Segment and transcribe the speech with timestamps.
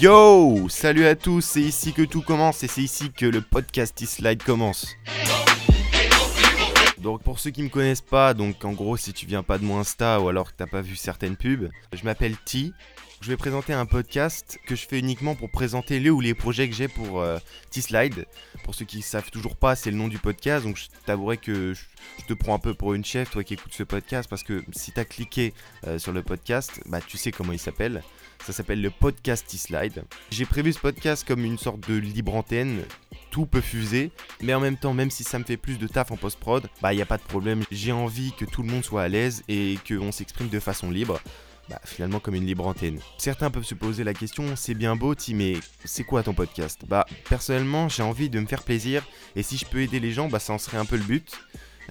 [0.00, 4.02] Yo Salut à tous, c'est ici que tout commence et c'est ici que le podcast
[4.02, 4.96] E-Slide commence.
[6.96, 9.64] Donc pour ceux qui me connaissent pas, donc en gros si tu viens pas de
[9.64, 12.72] mon Insta ou alors que t'as pas vu certaines pubs, je m'appelle T.
[13.20, 16.70] Je vais présenter un podcast que je fais uniquement pour présenter les ou les projets
[16.70, 17.38] que j'ai pour euh,
[17.70, 18.24] T-Slide.
[18.64, 21.74] Pour ceux qui savent toujours pas, c'est le nom du podcast, donc je t'avouerai que
[21.74, 21.82] je,
[22.26, 24.92] te prends un peu pour une chef, toi qui écoutes ce podcast, parce que si
[24.92, 25.52] t'as cliqué
[25.86, 28.02] euh, sur le podcast, bah tu sais comment il s'appelle.
[28.46, 30.02] Ça s'appelle le podcast T-Slide.
[30.30, 32.84] J'ai prévu ce podcast comme une sorte de libre antenne.
[33.30, 36.10] Tout peut fuser, mais en même temps, même si ça me fait plus de taf
[36.10, 37.64] en post-prod, bah y a pas de problème.
[37.70, 41.20] J'ai envie que tout le monde soit à l'aise et qu'on s'exprime de façon libre.
[41.70, 42.98] Bah, finalement comme une libre antenne.
[43.16, 46.80] Certains peuvent se poser la question, c'est bien beau Tim, mais c'est quoi ton podcast?
[46.88, 49.06] Bah personnellement j'ai envie de me faire plaisir
[49.36, 51.30] et si je peux aider les gens, bah ça en serait un peu le but.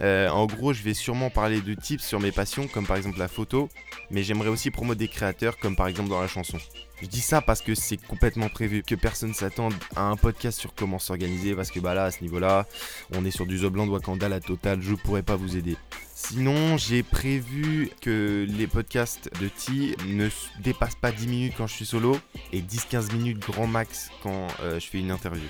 [0.02, 3.20] Euh, en gros, je vais sûrement parler de tips sur mes passions, comme par exemple
[3.20, 3.70] la photo,
[4.12, 6.58] mais j'aimerais aussi promouvoir des créateurs, comme par exemple dans la chanson.
[7.02, 10.74] Je dis ça parce que c'est complètement prévu, que personne s'attende à un podcast sur
[10.74, 12.66] comment s'organiser, parce que bah là, à ce niveau-là,
[13.14, 15.76] on est sur du Zobland Wakanda, la totale, je pourrais pas vous aider.
[16.22, 20.28] Sinon, j'ai prévu que les podcasts de T ne
[20.62, 22.20] dépassent pas 10 minutes quand je suis solo
[22.52, 25.48] et 10-15 minutes grand max quand euh, je fais une interview.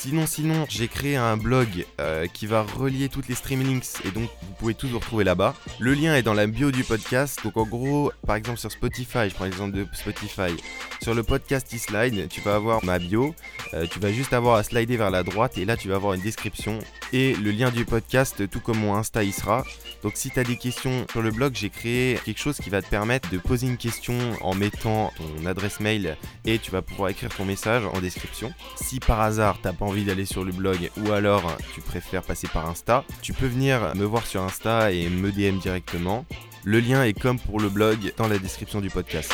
[0.00, 4.12] Sinon, sinon, j'ai créé un blog euh, qui va relier toutes les stream links et
[4.12, 5.56] donc vous pouvez tous vous retrouver là-bas.
[5.80, 7.40] Le lien est dans la bio du podcast.
[7.42, 10.54] Donc en gros, par exemple sur Spotify, je prends l'exemple de Spotify.
[11.02, 13.34] Sur le podcast e-slide, tu vas avoir ma bio.
[13.74, 16.14] Euh, tu vas juste avoir à slider vers la droite et là tu vas avoir
[16.14, 16.78] une description
[17.12, 19.64] et le lien du podcast, tout comme mon Insta y sera.
[20.04, 22.82] Donc si tu as des questions sur le blog, j'ai créé quelque chose qui va
[22.82, 27.08] te permettre de poser une question en mettant ton adresse mail et tu vas pouvoir
[27.08, 28.52] écrire ton message en description.
[28.76, 32.46] Si par hasard t'as pas envie d'aller sur le blog ou alors tu préfères passer
[32.46, 36.26] par Insta, tu peux venir me voir sur Insta et me DM directement.
[36.64, 39.32] Le lien est comme pour le blog dans la description du podcast.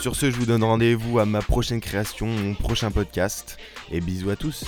[0.00, 3.58] Sur ce, je vous donne rendez-vous à ma prochaine création, mon prochain podcast.
[3.90, 4.64] Et bisous à tous.